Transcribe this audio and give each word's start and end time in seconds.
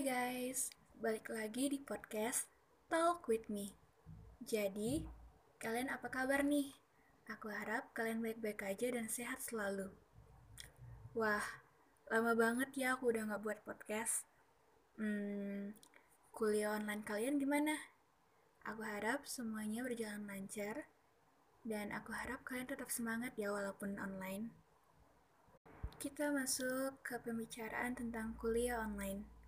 Hai 0.00 0.08
guys, 0.16 0.72
balik 0.96 1.28
lagi 1.28 1.68
di 1.68 1.76
podcast 1.76 2.48
Talk 2.88 3.28
With 3.28 3.52
Me. 3.52 3.76
Jadi, 4.40 5.04
kalian 5.60 5.92
apa 5.92 6.08
kabar 6.08 6.40
nih? 6.40 6.72
Aku 7.28 7.52
harap 7.52 7.92
kalian 7.92 8.24
baik-baik 8.24 8.64
aja 8.64 8.96
dan 8.96 9.12
sehat 9.12 9.44
selalu. 9.44 9.92
Wah, 11.12 11.44
lama 12.08 12.32
banget 12.32 12.72
ya 12.80 12.96
aku 12.96 13.12
udah 13.12 13.28
gak 13.28 13.44
buat 13.44 13.60
podcast. 13.60 14.24
Hmm, 14.96 15.76
kuliah 16.32 16.80
online 16.80 17.04
kalian 17.04 17.36
gimana? 17.36 17.76
Aku 18.64 18.80
harap 18.80 19.28
semuanya 19.28 19.84
berjalan 19.84 20.24
lancar, 20.24 20.88
dan 21.60 21.92
aku 21.92 22.16
harap 22.16 22.40
kalian 22.48 22.72
tetap 22.72 22.88
semangat 22.88 23.36
ya 23.36 23.52
walaupun 23.52 24.00
online. 24.00 24.48
Kita 26.00 26.32
masuk 26.32 27.04
ke 27.04 27.20
pembicaraan 27.20 28.00
tentang 28.00 28.32
kuliah 28.40 28.80
online. 28.80 29.39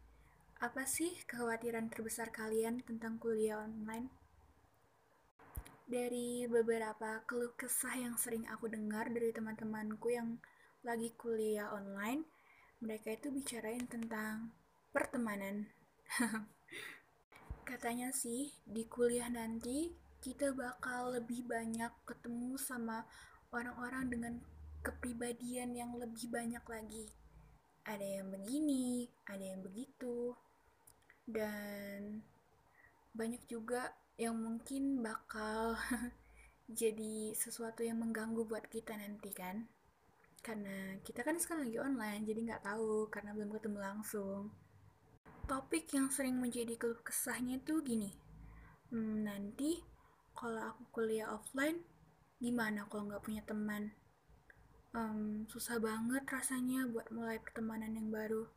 Apa 0.63 0.87
sih 0.87 1.11
kekhawatiran 1.27 1.91
terbesar 1.91 2.31
kalian 2.31 2.87
tentang 2.87 3.19
kuliah 3.19 3.67
online? 3.67 4.07
Dari 5.91 6.47
beberapa 6.47 7.19
keluh 7.27 7.51
kesah 7.59 7.99
yang 7.99 8.15
sering 8.15 8.47
aku 8.47 8.71
dengar 8.71 9.11
dari 9.11 9.35
teman-temanku 9.35 10.15
yang 10.15 10.39
lagi 10.87 11.11
kuliah 11.19 11.67
online, 11.75 12.23
mereka 12.79 13.11
itu 13.11 13.35
bicarain 13.35 13.91
tentang 13.91 14.55
pertemanan. 14.95 15.67
Katanya 17.67 18.15
sih, 18.15 18.55
di 18.63 18.87
kuliah 18.87 19.27
nanti 19.35 19.91
kita 20.23 20.55
bakal 20.55 21.19
lebih 21.19 21.43
banyak 21.43 21.91
ketemu 22.07 22.55
sama 22.55 23.03
orang-orang 23.51 24.07
dengan 24.07 24.35
kepribadian 24.87 25.75
yang 25.75 25.91
lebih 25.99 26.31
banyak 26.31 26.63
lagi. 26.71 27.11
Ada 27.83 28.23
yang 28.23 28.31
begini, 28.31 29.11
ada 29.27 29.43
yang 29.43 29.59
begitu, 29.59 30.39
dan 31.29 32.23
banyak 33.13 33.43
juga 33.47 33.93
yang 34.17 34.39
mungkin 34.39 35.05
bakal 35.05 35.77
jadi 36.81 37.37
sesuatu 37.37 37.85
yang 37.85 38.01
mengganggu 38.01 38.45
buat 38.47 38.67
kita 38.69 38.97
nanti 38.97 39.31
kan. 39.35 39.69
Karena 40.43 40.99
kita 41.07 41.23
kan 41.23 41.39
sekarang 41.39 41.71
lagi 41.71 41.79
online, 41.79 42.23
jadi 42.27 42.41
nggak 42.51 42.65
tahu 42.67 43.07
karena 43.13 43.31
belum 43.31 43.55
ketemu 43.55 43.79
langsung. 43.79 44.51
Topik 45.47 45.91
yang 45.95 46.11
sering 46.11 46.39
menjadi 46.39 46.75
keluh 46.75 46.99
kesahnya 47.03 47.63
itu 47.63 47.79
gini, 47.83 48.11
hmm, 48.91 49.27
nanti 49.27 49.83
kalau 50.35 50.75
aku 50.75 50.83
kuliah 50.91 51.31
offline, 51.31 51.83
gimana 52.43 52.87
kalau 52.91 53.11
nggak 53.11 53.23
punya 53.23 53.43
teman? 53.47 53.95
um, 54.97 55.49
susah 55.49 55.81
banget 55.81 56.25
rasanya 56.29 56.89
buat 56.89 57.09
mulai 57.13 57.41
pertemanan 57.41 57.97
yang 57.97 58.13
baru 58.13 58.49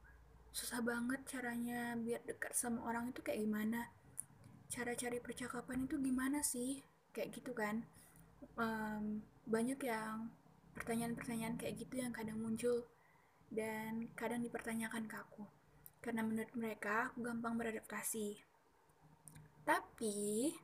susah 0.55 0.79
banget 0.79 1.19
caranya 1.27 1.99
biar 1.99 2.23
dekat 2.23 2.55
sama 2.55 2.87
orang 2.87 3.11
itu 3.11 3.19
kayak 3.19 3.43
gimana. 3.43 3.91
Cara 4.71 4.95
cari 4.95 5.19
percakapan 5.19 5.83
itu 5.83 5.99
gimana 5.99 6.39
sih? 6.39 6.79
Kayak 7.11 7.29
gitu 7.35 7.51
kan. 7.51 7.83
Um, 8.55 9.19
banyak 9.43 9.75
yang 9.83 10.31
pertanyaan-pertanyaan 10.79 11.59
kayak 11.59 11.75
gitu 11.75 11.99
yang 11.99 12.15
kadang 12.15 12.39
muncul 12.39 12.87
dan 13.51 14.07
kadang 14.15 14.39
dipertanyakan 14.47 15.11
ke 15.11 15.15
aku. 15.19 15.43
Karena 15.99 16.23
menurut 16.23 16.55
mereka 16.55 17.11
aku 17.11 17.19
gampang 17.19 17.59
beradaptasi. 17.59 18.39
Tapi 19.67 20.55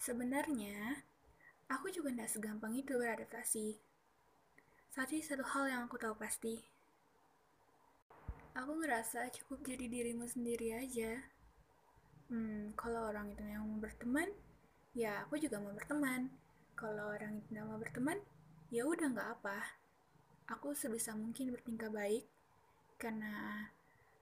sebenarnya 0.00 1.04
aku 1.68 1.92
juga 1.92 2.08
tidak 2.08 2.32
segampang 2.32 2.72
itu 2.72 2.96
beradaptasi. 2.96 3.76
Tapi 4.96 5.20
satu 5.20 5.44
hal 5.44 5.68
yang 5.68 5.82
aku 5.84 6.00
tahu 6.00 6.16
pasti. 6.16 6.79
Aku 8.50 8.82
ngerasa 8.82 9.30
cukup 9.30 9.62
jadi 9.62 9.86
dirimu 9.86 10.26
sendiri 10.26 10.74
aja. 10.74 11.22
Hmm, 12.26 12.74
kalau 12.74 13.06
orang 13.06 13.30
itu 13.30 13.46
yang 13.46 13.62
mau 13.62 13.78
berteman, 13.78 14.26
ya 14.90 15.22
aku 15.22 15.38
juga 15.38 15.62
mau 15.62 15.70
berteman. 15.70 16.26
Kalau 16.74 17.14
orang 17.14 17.38
itu 17.38 17.54
tidak 17.54 17.64
mau 17.70 17.78
berteman, 17.78 18.18
ya 18.74 18.82
udah 18.82 19.06
nggak 19.06 19.30
apa. 19.38 19.58
Aku 20.50 20.74
sebisa 20.74 21.14
mungkin 21.14 21.54
bertingkah 21.54 21.94
baik 21.94 22.26
karena 22.98 23.70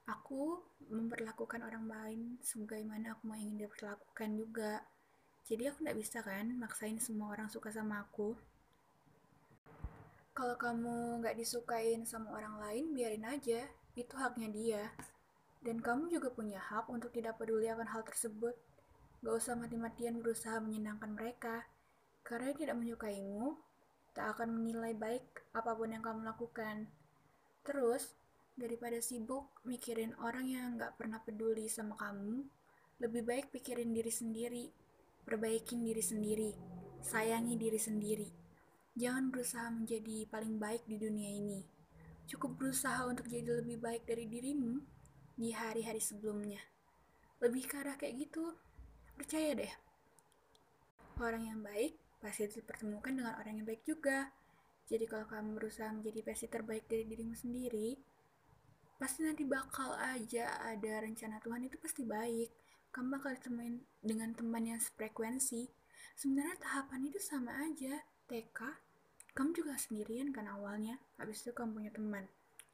aku 0.04 0.60
memperlakukan 0.92 1.64
orang 1.64 1.88
lain 1.88 2.20
sebagaimana 2.44 3.16
aku 3.16 3.32
mau 3.32 3.38
ingin 3.40 3.64
diperlakukan 3.64 4.30
juga. 4.36 4.84
Jadi 5.48 5.72
aku 5.72 5.88
nggak 5.88 5.96
bisa 5.96 6.20
kan 6.20 6.52
maksain 6.52 7.00
semua 7.00 7.32
orang 7.32 7.48
suka 7.48 7.72
sama 7.72 8.04
aku 8.04 8.36
kalau 10.38 10.54
kamu 10.54 11.18
nggak 11.18 11.34
disukain 11.34 12.06
sama 12.06 12.30
orang 12.38 12.62
lain, 12.62 12.94
biarin 12.94 13.26
aja. 13.26 13.66
Itu 13.98 14.14
haknya 14.14 14.46
dia. 14.54 14.82
Dan 15.58 15.82
kamu 15.82 16.06
juga 16.06 16.30
punya 16.30 16.62
hak 16.62 16.86
untuk 16.86 17.10
tidak 17.10 17.42
peduli 17.42 17.66
akan 17.66 17.90
hal 17.90 18.06
tersebut. 18.06 18.54
Gak 19.26 19.34
usah 19.34 19.58
mati-matian 19.58 20.22
berusaha 20.22 20.62
menyenangkan 20.62 21.18
mereka. 21.18 21.66
Karena 22.22 22.54
tidak 22.54 22.78
menyukaimu, 22.78 23.58
tak 24.14 24.38
akan 24.38 24.54
menilai 24.54 24.94
baik 24.94 25.26
apa 25.50 25.74
pun 25.74 25.90
yang 25.90 26.04
kamu 26.06 26.22
lakukan. 26.22 26.86
Terus, 27.66 28.14
daripada 28.54 29.02
sibuk 29.02 29.50
mikirin 29.66 30.14
orang 30.22 30.46
yang 30.46 30.78
nggak 30.78 30.94
pernah 30.94 31.18
peduli 31.18 31.66
sama 31.66 31.98
kamu, 31.98 32.46
lebih 33.02 33.22
baik 33.26 33.50
pikirin 33.50 33.90
diri 33.90 34.12
sendiri, 34.14 34.64
perbaikin 35.26 35.82
diri 35.82 36.02
sendiri, 36.02 36.50
sayangi 37.02 37.54
diri 37.58 37.80
sendiri. 37.80 38.28
Jangan 38.98 39.30
berusaha 39.30 39.70
menjadi 39.70 40.26
paling 40.30 40.58
baik 40.58 40.86
di 40.86 40.98
dunia 40.98 41.30
ini. 41.30 41.77
Cukup 42.28 42.60
berusaha 42.60 43.08
untuk 43.08 43.24
jadi 43.24 43.64
lebih 43.64 43.80
baik 43.80 44.04
dari 44.04 44.28
dirimu 44.28 44.84
di 45.32 45.48
hari-hari 45.56 45.96
sebelumnya. 45.96 46.60
Lebih 47.40 47.64
ke 47.64 47.80
arah 47.80 47.96
kayak 47.96 48.20
gitu. 48.20 48.52
Percaya 49.16 49.56
deh. 49.56 49.72
Orang 51.16 51.48
yang 51.48 51.64
baik 51.64 51.96
pasti 52.20 52.44
dipertemukan 52.44 53.16
dengan 53.16 53.32
orang 53.40 53.64
yang 53.64 53.66
baik 53.66 53.80
juga. 53.88 54.28
Jadi 54.92 55.08
kalau 55.08 55.24
kamu 55.24 55.56
berusaha 55.56 55.88
menjadi 55.88 56.20
versi 56.20 56.46
terbaik 56.52 56.84
dari 56.84 57.08
dirimu 57.08 57.32
sendiri, 57.32 57.96
pasti 59.00 59.24
nanti 59.24 59.48
bakal 59.48 59.96
aja 59.96 60.52
ada 60.68 61.00
rencana 61.00 61.40
Tuhan 61.40 61.64
itu 61.64 61.80
pasti 61.80 62.04
baik. 62.04 62.52
Kamu 62.92 63.08
bakal 63.08 63.40
ditemuin 63.40 64.04
dengan 64.04 64.36
teman 64.36 64.68
yang 64.68 64.80
sefrekuensi. 64.80 65.64
Sebenarnya 66.12 66.60
tahapan 66.60 67.08
itu 67.08 67.20
sama 67.24 67.56
aja. 67.56 68.04
TK, 68.28 68.60
kamu 69.38 69.54
juga 69.54 69.78
sendirian 69.78 70.34
kan 70.34 70.50
awalnya, 70.50 70.98
habis 71.14 71.46
itu 71.46 71.54
kamu 71.54 71.78
punya 71.78 71.94
teman. 71.94 72.26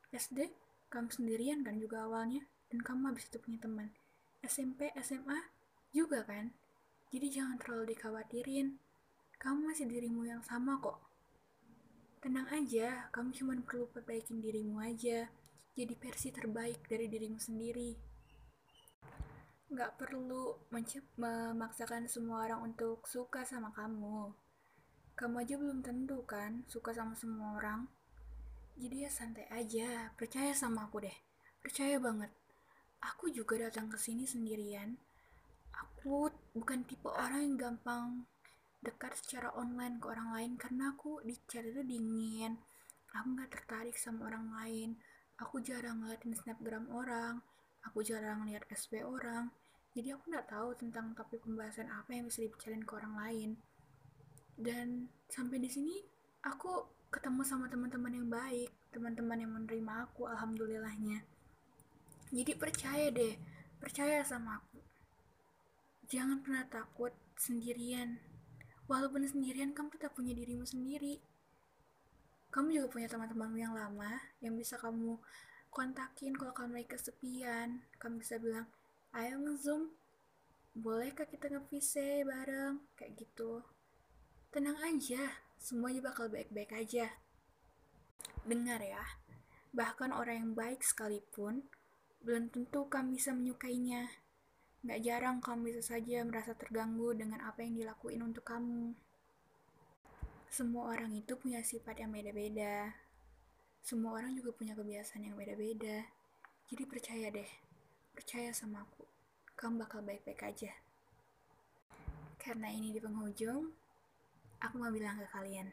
SD, 0.09 0.49
kamu 0.89 1.13
sendirian 1.13 1.61
kan 1.61 1.77
juga 1.77 2.09
awalnya, 2.09 2.41
dan 2.73 2.81
kamu 2.81 3.13
habis 3.13 3.29
itu 3.29 3.37
punya 3.37 3.61
teman. 3.61 3.93
SMP, 4.41 4.89
SMA, 4.97 5.45
juga 5.93 6.25
kan? 6.25 6.57
Jadi 7.13 7.29
jangan 7.29 7.61
terlalu 7.61 7.93
dikhawatirin. 7.93 8.81
Kamu 9.37 9.61
masih 9.69 9.85
dirimu 9.93 10.25
yang 10.25 10.41
sama 10.41 10.81
kok. 10.81 11.05
Tenang 12.25 12.49
aja, 12.49 13.13
kamu 13.13 13.37
cuma 13.37 13.53
perlu 13.61 13.85
perbaikin 13.93 14.41
dirimu 14.41 14.81
aja. 14.81 15.29
Jadi 15.77 15.93
versi 16.01 16.33
terbaik 16.33 16.89
dari 16.89 17.13
dirimu 17.13 17.37
sendiri. 17.37 17.93
Gak 19.69 20.01
perlu 20.01 20.65
memaksakan 21.21 22.09
semua 22.09 22.49
orang 22.49 22.73
untuk 22.73 23.05
suka 23.05 23.45
sama 23.45 23.69
kamu 23.77 24.44
kamu 25.15 25.47
aja 25.47 25.55
belum 25.55 25.79
tentu 25.79 26.27
kan 26.27 26.67
suka 26.67 26.91
sama 26.91 27.15
semua 27.15 27.55
orang. 27.55 27.87
Jadi 28.75 29.07
ya 29.07 29.11
santai 29.11 29.47
aja, 29.55 30.11
percaya 30.19 30.51
sama 30.51 30.91
aku 30.91 31.07
deh. 31.07 31.19
Percaya 31.63 32.03
banget. 32.03 32.35
Aku 32.99 33.31
juga 33.31 33.55
datang 33.63 33.87
ke 33.87 33.95
sini 33.95 34.27
sendirian. 34.27 34.99
Aku 35.71 36.27
bukan 36.51 36.83
tipe 36.83 37.07
orang 37.07 37.47
yang 37.47 37.55
gampang 37.55 38.27
dekat 38.83 39.15
secara 39.15 39.55
online 39.55 40.03
ke 40.03 40.11
orang 40.11 40.35
lain 40.35 40.53
karena 40.59 40.91
aku 40.91 41.23
di 41.23 41.39
chat 41.47 41.63
itu 41.63 41.87
dingin. 41.87 42.59
Aku 43.15 43.39
nggak 43.39 43.55
tertarik 43.55 43.95
sama 43.95 44.27
orang 44.27 44.51
lain. 44.51 44.99
Aku 45.39 45.63
jarang 45.63 46.03
ngeliatin 46.03 46.35
snapgram 46.35 46.91
orang. 46.91 47.39
Aku 47.87 48.03
jarang 48.03 48.51
lihat 48.51 48.67
SB 48.67 49.07
orang. 49.07 49.55
Jadi 49.95 50.11
aku 50.11 50.27
nggak 50.27 50.51
tahu 50.51 50.75
tentang 50.75 51.15
topik 51.15 51.47
pembahasan 51.47 51.87
apa 51.87 52.11
yang 52.11 52.27
bisa 52.27 52.43
dibicarain 52.43 52.83
ke 52.83 52.93
orang 52.99 53.15
lain 53.15 53.51
dan 54.55 55.11
sampai 55.27 55.59
di 55.59 55.71
sini 55.71 55.97
aku 56.47 56.87
ketemu 57.11 57.43
sama 57.47 57.67
teman-teman 57.71 58.13
yang 58.15 58.29
baik 58.31 58.71
teman-teman 58.95 59.43
yang 59.43 59.51
menerima 59.51 60.07
aku 60.07 60.31
alhamdulillahnya. 60.31 61.27
Jadi 62.31 62.53
percaya 62.55 63.11
deh 63.11 63.35
percaya 63.83 64.23
sama 64.23 64.63
aku. 64.63 64.79
Jangan 66.07 66.39
pernah 66.47 66.63
takut 66.71 67.11
sendirian. 67.35 68.23
Walaupun 68.87 69.27
sendirian 69.27 69.75
kamu 69.75 69.99
tetap 69.99 70.15
punya 70.15 70.31
dirimu 70.31 70.63
sendiri. 70.63 71.19
Kamu 72.55 72.71
juga 72.71 72.87
punya 72.87 73.11
teman-temanmu 73.11 73.59
yang 73.59 73.75
lama 73.75 74.15
yang 74.39 74.55
bisa 74.55 74.79
kamu 74.79 75.19
kontakin 75.75 76.39
kalau 76.39 76.55
kamu 76.55 76.79
lagi 76.79 76.95
kesepian. 76.95 77.83
Kamu 77.99 78.23
bisa 78.23 78.39
bilang 78.39 78.71
ayo 79.11 79.43
nge-zoom 79.43 79.91
bolehkah 80.79 81.27
kita 81.27 81.51
nge 81.51 81.67
bareng? 82.23 82.79
Kayak 82.95 83.27
gitu 83.27 83.59
Tenang 84.55 84.79
aja, 84.87 85.19
semuanya 85.59 85.99
bakal 85.99 86.31
baik-baik 86.31 86.71
aja. 86.79 87.11
Dengar 88.47 88.79
ya, 88.79 89.03
bahkan 89.75 90.15
orang 90.15 90.39
yang 90.39 90.53
baik 90.55 90.79
sekalipun 90.79 91.67
Belum 92.25 92.49
tentu 92.49 92.89
kamu 92.89 93.21
bisa 93.21 93.37
menyukainya. 93.37 94.09
Gak 94.81 95.03
jarang 95.05 95.45
kamu 95.45 95.75
bisa 95.75 95.83
saja 95.85 96.25
merasa 96.25 96.57
terganggu 96.57 97.13
dengan 97.13 97.43
apa 97.45 97.61
yang 97.61 97.77
dilakuin 97.77 98.25
untuk 98.25 98.49
kamu. 98.49 98.97
Semua 100.49 100.89
orang 100.89 101.13
itu 101.13 101.37
punya 101.37 101.61
sifat 101.61 102.01
yang 102.01 102.17
beda-beda. 102.17 102.97
Semua 103.85 104.17
orang 104.17 104.33
juga 104.39 104.57
punya 104.57 104.73
kebiasaan 104.73 105.27
yang 105.29 105.37
beda-beda. 105.37 106.09
Jadi 106.71 106.83
percaya 106.89 107.29
deh, 107.29 107.51
percaya 108.17 108.57
sama 108.57 108.89
aku. 108.89 109.05
Kamu 109.53 109.85
bakal 109.85 110.01
baik-baik 110.01 110.41
aja. 110.47 110.73
Karena 112.41 112.73
ini 112.73 112.89
di 112.89 113.05
penghujung, 113.05 113.84
aku 114.65 114.81
mau 114.81 114.89
bilang 114.89 115.21
ke 115.21 115.29
kalian. 115.29 115.69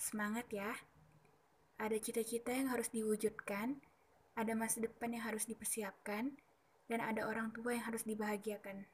Semangat 0.00 0.48
ya. 0.48 0.72
Ada 1.76 2.00
cita-cita 2.00 2.56
yang 2.56 2.72
harus 2.72 2.88
diwujudkan, 2.88 3.76
ada 4.32 4.52
masa 4.56 4.80
depan 4.80 5.12
yang 5.12 5.28
harus 5.28 5.44
dipersiapkan, 5.44 6.32
dan 6.88 7.00
ada 7.04 7.28
orang 7.28 7.52
tua 7.52 7.76
yang 7.76 7.84
harus 7.84 8.08
dibahagiakan. 8.08 8.88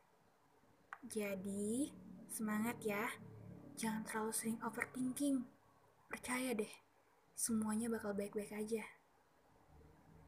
Jadi, 1.06 1.94
semangat 2.26 2.82
ya. 2.82 3.06
Jangan 3.78 4.02
terlalu 4.02 4.32
sering 4.34 4.58
overthinking. 4.66 5.46
Percaya 6.10 6.54
deh, 6.54 6.70
semuanya 7.38 7.86
bakal 7.86 8.14
baik-baik 8.18 8.50
aja. 8.50 8.82